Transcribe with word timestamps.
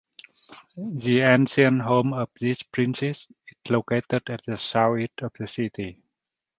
The 0.75 1.19
ancient 1.19 1.83
home 1.83 2.13
of 2.13 2.31
these 2.39 2.63
princes 2.63 3.27
is 3.49 3.71
located 3.71 4.23
at 4.31 4.43
the 4.47 4.57
south-east 4.57 5.21
of 5.21 5.31
the 5.37 5.45
city. 5.45 5.99